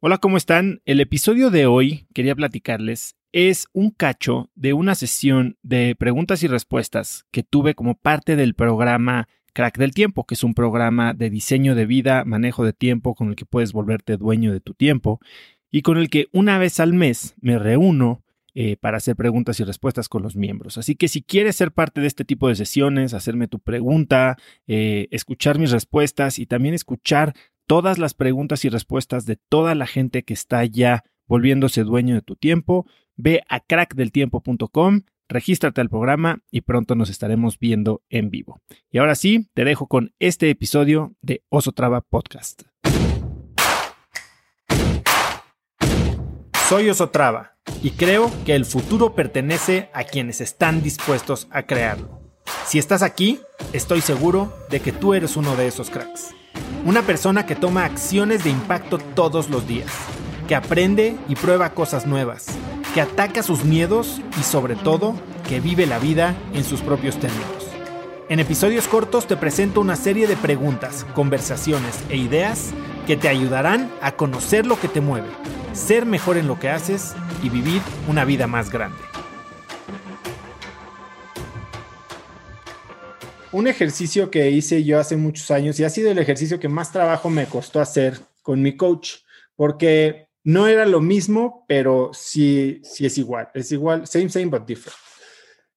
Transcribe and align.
Hola, 0.00 0.18
¿cómo 0.18 0.36
están? 0.36 0.80
El 0.84 1.00
episodio 1.00 1.50
de 1.50 1.66
hoy, 1.66 2.06
quería 2.14 2.36
platicarles, 2.36 3.16
es 3.32 3.66
un 3.72 3.90
cacho 3.90 4.48
de 4.54 4.72
una 4.72 4.94
sesión 4.94 5.58
de 5.62 5.96
preguntas 5.98 6.44
y 6.44 6.46
respuestas 6.46 7.26
que 7.32 7.42
tuve 7.42 7.74
como 7.74 7.96
parte 7.96 8.36
del 8.36 8.54
programa 8.54 9.26
Crack 9.54 9.76
del 9.76 9.94
Tiempo, 9.94 10.24
que 10.24 10.34
es 10.34 10.44
un 10.44 10.54
programa 10.54 11.14
de 11.14 11.30
diseño 11.30 11.74
de 11.74 11.84
vida, 11.84 12.24
manejo 12.24 12.64
de 12.64 12.72
tiempo, 12.72 13.16
con 13.16 13.30
el 13.30 13.34
que 13.34 13.44
puedes 13.44 13.72
volverte 13.72 14.16
dueño 14.16 14.52
de 14.52 14.60
tu 14.60 14.72
tiempo 14.72 15.18
y 15.68 15.82
con 15.82 15.98
el 15.98 16.10
que 16.10 16.28
una 16.32 16.58
vez 16.58 16.78
al 16.78 16.92
mes 16.92 17.34
me 17.40 17.58
reúno 17.58 18.22
eh, 18.54 18.76
para 18.76 18.98
hacer 18.98 19.16
preguntas 19.16 19.58
y 19.58 19.64
respuestas 19.64 20.08
con 20.08 20.22
los 20.22 20.36
miembros. 20.36 20.78
Así 20.78 20.94
que 20.94 21.08
si 21.08 21.22
quieres 21.22 21.56
ser 21.56 21.72
parte 21.72 22.00
de 22.00 22.06
este 22.06 22.24
tipo 22.24 22.48
de 22.48 22.54
sesiones, 22.54 23.14
hacerme 23.14 23.48
tu 23.48 23.58
pregunta, 23.58 24.36
eh, 24.68 25.08
escuchar 25.10 25.58
mis 25.58 25.72
respuestas 25.72 26.38
y 26.38 26.46
también 26.46 26.74
escuchar 26.74 27.34
todas 27.68 27.98
las 27.98 28.14
preguntas 28.14 28.64
y 28.64 28.70
respuestas 28.70 29.26
de 29.26 29.36
toda 29.36 29.76
la 29.76 29.86
gente 29.86 30.24
que 30.24 30.32
está 30.32 30.64
ya 30.64 31.04
volviéndose 31.26 31.84
dueño 31.84 32.14
de 32.14 32.22
tu 32.22 32.34
tiempo, 32.34 32.86
ve 33.14 33.42
a 33.48 33.60
crackdeltiempo.com, 33.60 35.02
regístrate 35.28 35.82
al 35.82 35.90
programa 35.90 36.40
y 36.50 36.62
pronto 36.62 36.94
nos 36.94 37.10
estaremos 37.10 37.58
viendo 37.58 38.02
en 38.08 38.30
vivo. 38.30 38.62
Y 38.90 38.98
ahora 38.98 39.14
sí, 39.14 39.50
te 39.52 39.66
dejo 39.66 39.86
con 39.86 40.14
este 40.18 40.48
episodio 40.48 41.14
de 41.20 41.44
Oso 41.50 41.72
Traba 41.72 42.00
Podcast. 42.00 42.62
Soy 46.68 46.88
Oso 46.88 47.10
Traba 47.10 47.58
y 47.82 47.90
creo 47.90 48.30
que 48.46 48.54
el 48.54 48.64
futuro 48.64 49.14
pertenece 49.14 49.90
a 49.92 50.04
quienes 50.04 50.40
están 50.40 50.82
dispuestos 50.82 51.48
a 51.50 51.64
crearlo. 51.64 52.18
Si 52.64 52.78
estás 52.78 53.02
aquí, 53.02 53.40
estoy 53.74 54.00
seguro 54.00 54.54
de 54.70 54.80
que 54.80 54.92
tú 54.92 55.12
eres 55.12 55.36
uno 55.36 55.54
de 55.54 55.66
esos 55.66 55.90
cracks. 55.90 56.34
Una 56.88 57.02
persona 57.02 57.44
que 57.44 57.54
toma 57.54 57.84
acciones 57.84 58.44
de 58.44 58.48
impacto 58.48 58.96
todos 58.96 59.50
los 59.50 59.68
días, 59.68 59.92
que 60.48 60.54
aprende 60.54 61.18
y 61.28 61.34
prueba 61.34 61.74
cosas 61.74 62.06
nuevas, 62.06 62.46
que 62.94 63.02
ataca 63.02 63.42
sus 63.42 63.62
miedos 63.62 64.22
y 64.40 64.42
sobre 64.42 64.74
todo 64.74 65.14
que 65.46 65.60
vive 65.60 65.84
la 65.84 65.98
vida 65.98 66.34
en 66.54 66.64
sus 66.64 66.80
propios 66.80 67.18
términos. 67.18 67.68
En 68.30 68.40
episodios 68.40 68.88
cortos 68.88 69.26
te 69.26 69.36
presento 69.36 69.82
una 69.82 69.96
serie 69.96 70.26
de 70.26 70.36
preguntas, 70.36 71.04
conversaciones 71.14 72.02
e 72.08 72.16
ideas 72.16 72.70
que 73.06 73.18
te 73.18 73.28
ayudarán 73.28 73.90
a 74.00 74.12
conocer 74.12 74.64
lo 74.64 74.80
que 74.80 74.88
te 74.88 75.02
mueve, 75.02 75.28
ser 75.74 76.06
mejor 76.06 76.38
en 76.38 76.48
lo 76.48 76.58
que 76.58 76.70
haces 76.70 77.14
y 77.42 77.50
vivir 77.50 77.82
una 78.08 78.24
vida 78.24 78.46
más 78.46 78.70
grande. 78.70 78.96
Un 83.58 83.66
ejercicio 83.66 84.30
que 84.30 84.52
hice 84.52 84.84
yo 84.84 85.00
hace 85.00 85.16
muchos 85.16 85.50
años 85.50 85.80
y 85.80 85.84
ha 85.84 85.90
sido 85.90 86.12
el 86.12 86.18
ejercicio 86.18 86.60
que 86.60 86.68
más 86.68 86.92
trabajo 86.92 87.28
me 87.28 87.46
costó 87.46 87.80
hacer 87.80 88.20
con 88.40 88.62
mi 88.62 88.76
coach, 88.76 89.16
porque 89.56 90.28
no 90.44 90.68
era 90.68 90.86
lo 90.86 91.00
mismo, 91.00 91.64
pero 91.66 92.10
sí, 92.14 92.80
sí 92.84 93.04
es 93.04 93.18
igual, 93.18 93.48
es 93.54 93.72
igual, 93.72 94.06
same, 94.06 94.28
same, 94.28 94.46
but 94.46 94.64
different. 94.64 94.96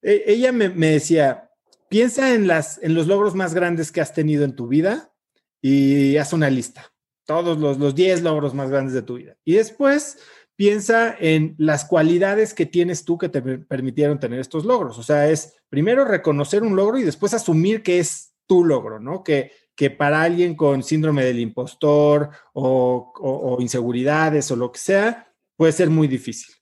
E, 0.03 0.23
ella 0.27 0.51
me, 0.51 0.69
decía, 0.69 1.49
piensa 1.89 2.35
en, 2.35 2.45
las, 2.45 2.79
en 2.83 2.93
los 2.93 3.07
logros 3.07 3.33
más 3.33 3.55
grandes 3.55 3.91
que 3.91 3.99
has 3.99 4.13
tenido 4.13 4.45
en 4.45 4.55
tu 4.55 4.67
vida 4.67 5.11
y 5.59 6.17
haz 6.17 6.33
una 6.33 6.51
lista, 6.51 6.93
todos 7.25 7.57
los, 7.57 7.79
los 7.79 7.95
10 7.95 8.21
logros 8.21 8.53
más 8.53 8.69
grandes 8.69 8.93
de 8.93 9.01
tu 9.01 9.15
vida. 9.15 9.37
Y 9.43 9.53
después 9.53 10.19
piensa 10.61 11.15
en 11.19 11.55
las 11.57 11.85
cualidades 11.85 12.53
que 12.53 12.67
tienes 12.67 13.03
tú 13.03 13.17
que 13.17 13.29
te 13.29 13.41
permitieron 13.41 14.19
tener 14.19 14.39
estos 14.39 14.63
logros. 14.63 14.99
O 14.99 15.01
sea, 15.01 15.27
es 15.27 15.55
primero 15.69 16.05
reconocer 16.05 16.61
un 16.61 16.75
logro 16.75 16.99
y 16.99 17.03
después 17.03 17.33
asumir 17.33 17.81
que 17.81 17.97
es 17.97 18.35
tu 18.45 18.63
logro, 18.63 18.99
¿no? 18.99 19.23
Que, 19.23 19.53
que 19.75 19.89
para 19.89 20.21
alguien 20.21 20.53
con 20.53 20.83
síndrome 20.83 21.25
del 21.25 21.39
impostor 21.39 22.29
o, 22.53 23.57
inseguridades 23.59 24.51
o 24.51 24.55
lo 24.55 24.71
que 24.71 24.77
sea, 24.77 25.33
puede 25.57 25.71
ser 25.71 25.89
muy 25.89 26.07
difícil. 26.07 26.53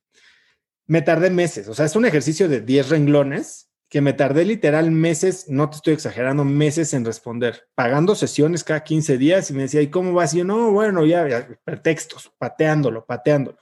Me 0.88 1.02
tardé 1.02 1.30
meses, 1.30 1.68
o 1.68 1.74
sea, 1.74 1.84
es 1.84 1.98
un 1.98 2.06
ejercicio 2.06 2.48
de 2.48 2.62
10 2.62 2.88
renglones 2.88 3.70
que 3.90 4.00
me 4.00 4.14
tardé 4.14 4.46
literal 4.46 4.92
meses, 4.92 5.50
no 5.50 5.70
te 5.70 5.76
estoy 5.76 5.94
exagerando, 5.94 6.46
meses 6.46 6.94
en 6.94 7.04
responder, 7.04 7.68
pagando 7.76 8.16
sesiones 8.16 8.64
cada 8.64 8.82
15 8.82 9.18
días 9.18 9.52
y 9.52 9.54
me 9.56 9.64
decía, 9.64 9.82
¿y 9.82 9.90
cómo 9.90 10.14
vas? 10.14 10.34
Y 10.34 10.38
yo, 10.38 10.46
no, 10.46 10.72
bueno, 10.72 11.06
ya 11.06 11.50
pretextos, 11.66 12.32
pateándolo, 12.38 13.06
pateándolo. 13.06 13.60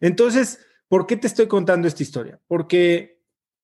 Entonces, 0.00 0.60
¿por 0.88 1.06
qué 1.06 1.16
te 1.16 1.26
estoy 1.26 1.46
contando 1.46 1.86
esta 1.86 2.02
historia? 2.02 2.40
Porque 2.46 3.22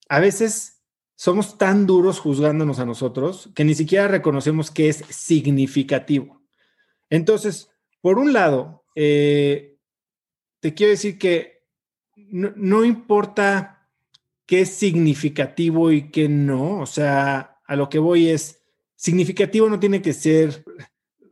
a 0.09 0.21
veces 0.21 0.83
somos 1.17 1.59
tan 1.59 1.87
duros 1.87 2.21
juzgándonos 2.21 2.79
a 2.79 2.85
nosotros 2.85 3.51
que 3.55 3.65
ni 3.65 3.75
siquiera 3.75 4.09
reconocemos 4.09 4.71
que 4.71 4.89
es 4.89 5.05
significativo. 5.09 6.43
Entonces, 7.09 7.71
por 8.01 8.19
un 8.19 8.33
lado, 8.33 8.85
eh, 8.95 9.79
te 10.61 10.75
quiero 10.75 10.91
decir 10.91 11.19
que 11.19 11.65
no, 12.15 12.53
no 12.57 12.85
importa 12.85 13.89
qué 14.47 14.61
es 14.63 14.71
significativo 14.71 15.91
y 15.91 16.11
qué 16.11 16.29
no, 16.29 16.81
o 16.81 16.87
sea, 16.87 17.61
a 17.65 17.77
lo 17.77 17.89
que 17.89 17.99
voy 17.99 18.29
es, 18.29 18.63
significativo 18.95 19.69
no 19.69 19.79
tiene 19.79 20.03
que 20.03 20.13
ser 20.13 20.65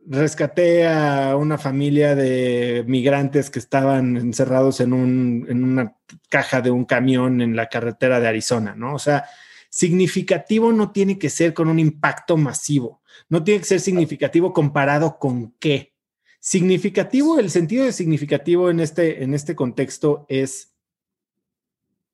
rescaté 0.07 0.87
a 0.87 1.35
una 1.35 1.57
familia 1.57 2.15
de 2.15 2.83
migrantes 2.87 3.49
que 3.49 3.59
estaban 3.59 4.17
encerrados 4.17 4.79
en, 4.79 4.93
una 4.93 5.95
caja 6.29 6.61
de 6.61 6.71
un 6.71 6.85
camión 6.85 7.41
en 7.41 7.55
la 7.55 7.67
carretera 7.69 8.19
de 8.19 8.27
Arizona, 8.27 8.75
¿no? 8.75 8.93
O 8.93 8.99
sea, 8.99 9.25
significativo 9.69 10.71
no 10.71 10.91
tiene 10.91 11.17
que 11.17 11.29
ser 11.29 11.53
con 11.53 11.67
un 11.67 11.79
impacto 11.79 12.37
masivo, 12.37 13.01
no 13.29 13.43
tiene 13.43 13.61
que 13.61 13.67
ser 13.67 13.79
significativo 13.79 14.53
comparado 14.53 15.17
con 15.17 15.53
qué. 15.59 15.93
Significativo, 16.39 17.39
el 17.39 17.49
sentido 17.49 17.85
de 17.85 17.91
significativo 17.91 18.69
en 18.69 18.79
este, 18.79 19.23
en 19.23 19.33
este 19.33 19.55
contexto 19.55 20.27
es, 20.29 20.75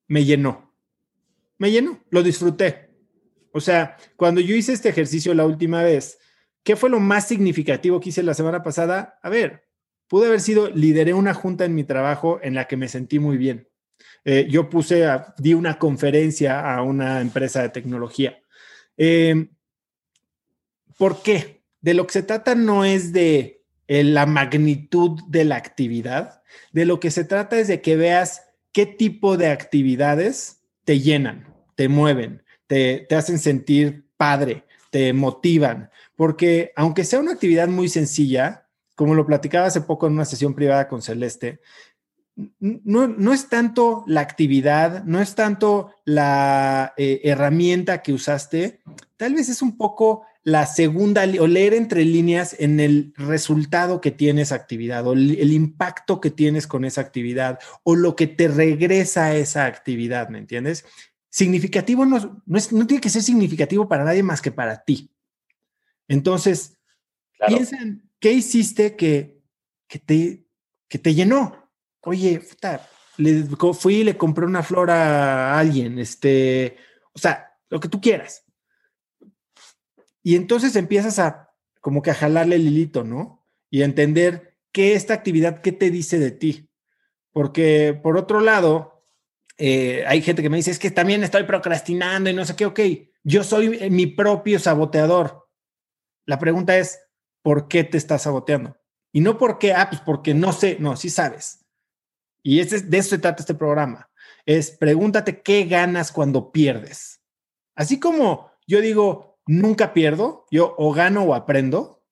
me 0.08 0.24
llenó, 0.24 0.72
me 1.58 1.70
llenó, 1.70 2.02
lo 2.10 2.22
disfruté. 2.22 2.90
O 3.52 3.60
sea, 3.60 3.98
cuando 4.16 4.40
yo 4.40 4.56
hice 4.56 4.72
este 4.72 4.88
ejercicio 4.88 5.34
la 5.34 5.44
última 5.44 5.82
vez, 5.82 6.18
¿Qué 6.64 6.76
fue 6.76 6.90
lo 6.90 7.00
más 7.00 7.26
significativo 7.26 8.00
que 8.00 8.10
hice 8.10 8.22
la 8.22 8.34
semana 8.34 8.62
pasada? 8.62 9.18
A 9.22 9.28
ver, 9.28 9.64
pude 10.08 10.26
haber 10.26 10.40
sido, 10.40 10.68
lideré 10.70 11.12
una 11.12 11.34
junta 11.34 11.64
en 11.64 11.74
mi 11.74 11.84
trabajo 11.84 12.38
en 12.42 12.54
la 12.54 12.66
que 12.66 12.76
me 12.76 12.88
sentí 12.88 13.18
muy 13.18 13.36
bien. 13.36 13.68
Eh, 14.24 14.46
yo 14.48 14.70
puse, 14.70 15.04
di 15.38 15.54
una 15.54 15.78
conferencia 15.78 16.60
a 16.74 16.82
una 16.82 17.20
empresa 17.20 17.62
de 17.62 17.70
tecnología. 17.70 18.40
Em, 18.96 19.48
¿Por 20.96 21.22
qué? 21.22 21.62
De 21.80 21.94
lo 21.94 22.06
que 22.06 22.12
se 22.12 22.22
trata 22.22 22.54
no 22.54 22.84
es 22.84 23.12
de 23.12 23.64
eh, 23.88 24.04
la 24.04 24.26
magnitud 24.26 25.20
de 25.26 25.44
la 25.44 25.56
actividad, 25.56 26.42
de 26.70 26.84
lo 26.84 27.00
que 27.00 27.10
se 27.10 27.24
trata 27.24 27.58
es 27.58 27.66
de 27.66 27.80
que 27.80 27.96
veas 27.96 28.42
qué 28.70 28.86
tipo 28.86 29.36
de 29.36 29.48
actividades 29.48 30.62
te 30.84 31.00
llenan, 31.00 31.52
te 31.74 31.88
mueven, 31.88 32.44
te 32.68 33.06
hacen 33.10 33.38
sentir 33.38 34.06
padre, 34.16 34.64
te 34.92 35.14
motivan, 35.14 35.88
porque 36.16 36.70
aunque 36.76 37.04
sea 37.04 37.18
una 37.18 37.32
actividad 37.32 37.66
muy 37.66 37.88
sencilla, 37.88 38.68
como 38.94 39.14
lo 39.14 39.24
platicaba 39.24 39.66
hace 39.66 39.80
poco 39.80 40.06
en 40.06 40.12
una 40.12 40.26
sesión 40.26 40.54
privada 40.54 40.86
con 40.86 41.00
Celeste, 41.00 41.60
no, 42.60 43.32
es 43.32 43.48
tanto 43.48 44.04
la 44.06 44.20
actividad, 44.20 45.04
no 45.04 45.20
es 45.22 45.34
tanto 45.34 45.94
la 46.04 46.92
eh, 46.98 47.22
herramienta 47.24 48.02
que 48.02 48.12
usaste, 48.12 48.80
tal 49.16 49.32
vez 49.34 49.48
es 49.48 49.62
un 49.62 49.78
poco 49.78 50.26
la 50.44 50.66
segunda 50.66 51.24
o 51.40 51.46
leer 51.46 51.72
entre 51.72 52.04
líneas 52.04 52.54
en 52.58 52.78
el 52.80 53.14
resultado 53.16 54.02
que 54.02 54.10
tiene 54.10 54.42
esa 54.42 54.56
actividad 54.56 55.06
o 55.06 55.14
el, 55.14 55.52
impacto 55.52 56.20
que 56.20 56.30
tienes 56.30 56.66
con 56.66 56.84
esa 56.84 57.00
actividad 57.00 57.60
o 57.82 57.94
lo 57.94 58.14
que 58.14 58.26
te 58.26 58.48
regresa 58.48 59.26
a 59.26 59.36
esa 59.36 59.64
actividad, 59.64 60.28
¿me 60.28 60.38
entiendes? 60.38 60.84
Significativo 61.32 62.04
no, 62.04 62.42
no 62.44 62.86
tiene 62.86 63.00
que 63.00 63.08
ser 63.08 63.22
significativo 63.22 63.88
para 63.88 64.04
nadie 64.04 64.22
más 64.22 64.42
que 64.42 64.52
para 64.52 64.84
ti. 64.84 65.10
Entonces, 66.06 66.78
piensen, 67.46 68.10
¿qué 68.20 68.32
hiciste 68.32 68.96
que, 68.96 69.40
te, 70.04 70.46
que 70.88 70.98
te 70.98 71.14
llenó? 71.14 71.70
Oye, 72.02 72.42
le, 73.16 73.44
fui 73.72 73.94
y 73.94 74.04
le 74.04 74.18
compré 74.18 74.44
una 74.44 74.62
flor 74.62 74.90
a 74.90 75.58
alguien, 75.58 75.98
este, 75.98 76.76
o 77.14 77.18
sea, 77.18 77.56
lo 77.70 77.80
que 77.80 77.88
tú 77.88 77.98
quieras. 77.98 78.44
Y 80.22 80.36
entonces 80.36 80.76
empiezas 80.76 81.18
a 81.18 81.54
como 81.80 82.02
que 82.02 82.10
a 82.10 82.14
jalarle 82.14 82.56
el 82.56 82.66
hilito, 82.66 83.04
¿no? 83.04 83.48
Y 83.70 83.80
a 83.80 83.86
entender 83.86 84.58
qué 84.70 84.92
esta 84.92 85.14
actividad, 85.14 85.62
qué 85.62 85.72
te 85.72 85.90
dice 85.90 86.18
de 86.18 86.30
ti. 86.30 86.68
Porque 87.32 87.98
por 88.02 88.18
otro 88.18 88.40
lado, 88.40 88.91
eh, 89.64 90.04
hay 90.08 90.22
gente 90.22 90.42
que 90.42 90.50
me 90.50 90.56
dice, 90.56 90.72
es 90.72 90.80
que 90.80 90.90
también 90.90 91.22
estoy 91.22 91.44
procrastinando 91.44 92.28
y 92.28 92.34
no 92.34 92.44
sé 92.44 92.56
qué, 92.56 92.66
ok, 92.66 92.80
yo 93.22 93.44
soy 93.44 93.88
mi 93.90 94.06
propio 94.08 94.58
saboteador. 94.58 95.48
La 96.26 96.40
pregunta 96.40 96.76
es, 96.76 96.98
¿por 97.42 97.68
qué 97.68 97.84
te 97.84 97.96
estás 97.96 98.22
saboteando? 98.22 98.76
Y 99.12 99.20
no 99.20 99.38
por 99.38 99.60
qué, 99.60 99.72
ah, 99.72 99.88
pues 99.88 100.00
porque 100.00 100.34
no 100.34 100.52
sé, 100.52 100.78
no, 100.80 100.96
sí 100.96 101.10
sabes. 101.10 101.64
Y 102.42 102.58
ese, 102.58 102.80
de 102.80 102.98
eso 102.98 103.10
se 103.10 103.18
trata 103.18 103.40
este 103.42 103.54
programa. 103.54 104.10
Es 104.46 104.72
pregúntate 104.72 105.42
qué 105.42 105.64
ganas 105.66 106.10
cuando 106.10 106.50
pierdes. 106.50 107.22
Así 107.76 108.00
como 108.00 108.50
yo 108.66 108.80
digo, 108.80 109.38
nunca 109.46 109.92
pierdo, 109.92 110.46
yo 110.50 110.74
o 110.76 110.92
gano 110.92 111.22
o 111.22 111.34
aprendo, 111.34 112.04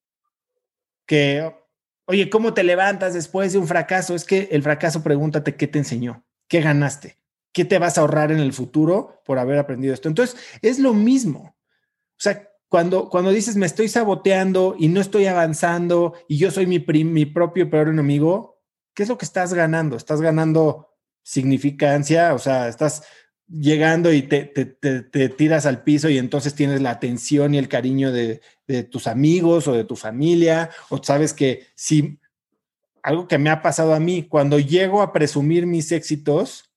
que, 1.05 1.53
Oye, 2.05 2.29
¿cómo 2.29 2.53
te 2.53 2.63
levantas 2.63 3.13
después 3.13 3.53
de 3.53 3.59
un 3.59 3.67
fracaso? 3.67 4.15
Es 4.15 4.23
que 4.23 4.47
el 4.51 4.63
fracaso, 4.63 5.03
pregúntate 5.03 5.55
qué 5.55 5.67
te 5.67 5.79
enseñó, 5.79 6.25
qué 6.47 6.61
ganaste, 6.61 7.20
qué 7.53 7.65
te 7.65 7.79
vas 7.79 7.97
a 7.97 8.01
ahorrar 8.01 8.31
en 8.31 8.39
el 8.39 8.53
futuro 8.53 9.21
por 9.25 9.39
haber 9.39 9.59
aprendido 9.59 9.93
esto. 9.93 10.07
Entonces, 10.07 10.37
es 10.61 10.79
lo 10.79 10.93
mismo. 10.93 11.55
O 12.11 12.23
sea, 12.23 12.49
cuando, 12.67 13.09
cuando 13.09 13.31
dices 13.31 13.57
me 13.57 13.65
estoy 13.65 13.89
saboteando 13.89 14.75
y 14.79 14.87
no 14.87 15.01
estoy 15.01 15.25
avanzando 15.25 16.13
y 16.29 16.37
yo 16.37 16.51
soy 16.51 16.67
mi, 16.67 16.79
mi 16.79 17.25
propio 17.25 17.69
peor 17.69 17.89
enemigo, 17.89 18.61
¿qué 18.93 19.03
es 19.03 19.09
lo 19.09 19.17
que 19.17 19.25
estás 19.25 19.53
ganando? 19.53 19.97
Estás 19.97 20.21
ganando 20.21 20.89
significancia, 21.23 22.33
o 22.33 22.39
sea, 22.39 22.69
estás 22.69 23.03
llegando 23.49 24.13
y 24.13 24.21
te, 24.21 24.45
te, 24.45 25.29
tiras 25.29 25.65
al 25.65 25.83
piso 25.83 26.09
y 26.09 26.17
entonces 26.17 26.55
tienes 26.55 26.81
la 26.81 26.91
atención 26.91 27.53
y 27.53 27.57
el 27.57 27.67
cariño 27.67 28.11
de, 28.13 28.39
de, 28.65 28.83
tus 28.83 29.07
amigos 29.07 29.67
o 29.67 29.73
de 29.73 29.83
tu 29.83 29.97
familia, 29.97 30.69
o 30.89 31.03
sabes 31.03 31.33
que 31.33 31.67
si 31.75 32.19
algo 33.03 33.27
que 33.27 33.37
me 33.37 33.49
ha 33.49 33.61
pasado 33.61 33.93
a 33.93 33.99
mí, 33.99 34.23
cuando 34.23 34.59
llego 34.59 35.01
a 35.01 35.11
presumir 35.11 35.65
mis 35.65 35.91
éxitos, 35.91 36.70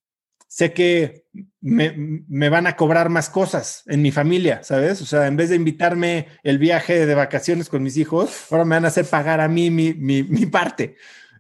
sé 0.55 0.73
que 0.73 1.27
me, 1.61 1.93
me, 2.29 2.49
van 2.49 2.69
a 2.69 2.77
cobrar 2.77 3.09
más 3.09 3.29
cosas 3.29 3.83
en 3.87 4.03
mi 4.03 4.13
familia, 4.13 4.63
¿sabes? 4.63 5.03
O 5.03 5.05
sea, 5.05 5.27
en 5.27 5.37
vez 5.37 5.51
de 5.51 5.57
invitarme 5.57 6.29
el 6.45 6.59
viaje 6.59 7.07
de 7.07 7.15
vacaciones 7.17 7.69
con 7.69 7.83
mis 7.83 7.97
hijos, 7.97 8.47
ahora 8.53 8.65
me 8.65 8.77
van 8.77 8.85
a 8.85 8.89
hacer 8.89 9.05
pagar 9.05 9.41
a 9.41 9.49
mí 9.49 9.73
mi, 9.73 9.95
mi, 9.95 10.23
mi 10.23 10.47
parte. 10.47 10.95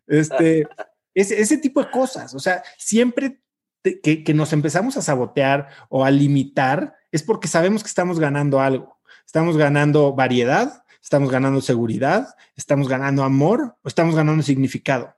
Este, 0.08 0.66
ese, 1.14 1.40
ese 1.40 1.58
tipo 1.58 1.80
de 1.80 1.92
cosas, 1.92 2.34
o 2.34 2.40
sea, 2.40 2.64
siempre 2.76 3.40
que, 3.84 4.34
nos 4.34 4.52
empezamos 4.52 4.96
a 4.96 5.02
sabotear 5.02 5.68
o 5.88 6.04
a 6.04 6.10
limitar 6.10 6.96
es 7.12 7.22
porque 7.22 7.46
sabemos 7.46 7.84
que 7.84 7.88
estamos 7.88 8.18
ganando 8.18 8.60
algo. 8.60 8.98
Estamos 9.24 9.56
ganando 9.56 10.12
variedad, 10.12 10.84
estamos 11.00 11.30
ganando 11.30 11.60
seguridad, 11.60 12.34
estamos 12.56 12.88
ganando 12.88 13.22
amor 13.22 13.76
o 13.80 13.86
estamos 13.86 14.16
ganando 14.16 14.42
significado. 14.42 15.16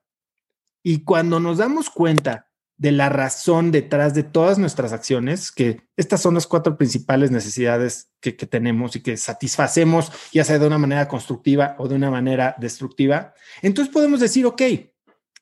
Y 0.83 1.03
cuando 1.03 1.41
nos 1.41 1.57
damos 1.57 1.89
cuenta 1.89 2.46
de 2.79 2.93
la 2.93 3.09
razón 3.09 3.71
detrás 3.71 4.15
de 4.15 4.23
todas 4.23 4.59
nuestras 4.59 4.93
acciones, 4.93 5.51
que 5.51 5.81
estas 5.97 6.21
son 6.21 6.35
las 6.35 6.47
cuatro 6.47 6.77
principales 6.77 7.31
necesidades 7.31 8.11
que, 8.21 8.37
que, 8.37 8.47
tenemos 8.47 8.97
y 8.97 9.01
que 9.01 9.17
satisfacemos, 9.17 10.13
ya 10.33 10.45
sea 10.45 10.59
de 10.59 10.67
una 10.67 10.79
manera 10.79 11.09
constructiva 11.09 11.75
o 11.79 11.89
de 11.89 11.95
una 11.95 12.11
manera 12.11 12.55
destructiva, 12.59 13.33
entonces 13.63 13.93
podemos 13.93 14.21
decir, 14.21 14.45
ok, 14.45 14.63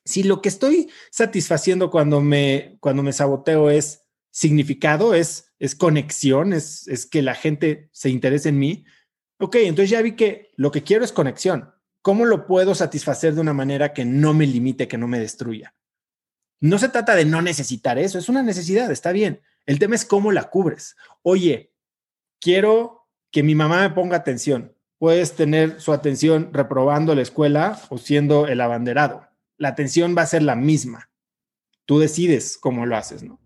si 0.05 0.23
lo 0.23 0.41
que 0.41 0.49
estoy 0.49 0.89
satisfaciendo 1.11 1.89
cuando 1.89 2.21
me, 2.21 2.77
cuando 2.79 3.03
me 3.03 3.11
saboteo 3.11 3.69
es 3.69 4.03
significado, 4.31 5.13
es, 5.13 5.51
es 5.59 5.75
conexión, 5.75 6.53
es, 6.53 6.87
es 6.87 7.05
que 7.05 7.21
la 7.21 7.35
gente 7.35 7.89
se 7.91 8.09
interese 8.09 8.49
en 8.49 8.59
mí, 8.59 8.85
ok, 9.39 9.55
entonces 9.57 9.89
ya 9.89 10.01
vi 10.01 10.15
que 10.15 10.51
lo 10.55 10.71
que 10.71 10.83
quiero 10.83 11.03
es 11.03 11.11
conexión. 11.11 11.71
¿Cómo 12.01 12.25
lo 12.25 12.45
puedo 12.45 12.75
satisfacer 12.75 13.33
de 13.33 13.41
una 13.41 13.53
manera 13.53 13.91
que 13.91 14.05
no 14.05 14.33
me 14.33 14.45
limite, 14.45 14.87
que 14.87 14.97
no 14.97 15.07
me 15.07 15.19
destruya? 15.19 15.73
No 16.59 16.79
se 16.79 16.89
trata 16.89 17.15
de 17.15 17.25
no 17.25 17.41
necesitar 17.41 17.97
eso, 17.97 18.17
es 18.17 18.29
una 18.29 18.43
necesidad, 18.43 18.91
está 18.91 19.11
bien. 19.11 19.41
El 19.65 19.79
tema 19.79 19.95
es 19.95 20.05
cómo 20.05 20.31
la 20.31 20.43
cubres. 20.45 20.95
Oye, 21.21 21.73
quiero 22.39 23.07
que 23.31 23.43
mi 23.43 23.55
mamá 23.55 23.81
me 23.81 23.89
ponga 23.89 24.17
atención. 24.17 24.75
Puedes 24.97 25.35
tener 25.35 25.81
su 25.81 25.91
atención 25.91 26.49
reprobando 26.53 27.13
la 27.15 27.21
escuela 27.21 27.79
o 27.89 27.97
siendo 27.97 28.47
el 28.47 28.61
abanderado 28.61 29.27
la 29.57 29.69
atención 29.69 30.15
va 30.17 30.23
a 30.23 30.27
ser 30.27 30.43
la 30.43 30.55
misma. 30.55 31.09
Tú 31.85 31.99
decides 31.99 32.57
cómo 32.59 32.85
lo 32.85 32.97
haces, 32.97 33.23
¿no? 33.23 33.39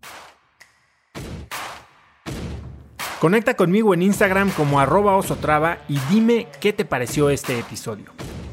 Conecta 3.20 3.54
conmigo 3.54 3.92
en 3.92 4.02
Instagram 4.02 4.50
como 4.50 4.80
arroba 4.80 5.16
osotrava 5.16 5.78
y 5.88 5.98
dime 6.10 6.48
qué 6.60 6.72
te 6.72 6.86
pareció 6.86 7.28
este 7.28 7.58
episodio. 7.58 8.12